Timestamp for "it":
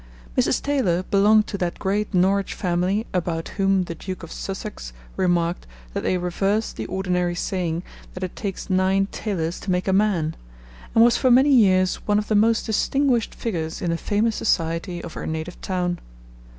8.23-8.35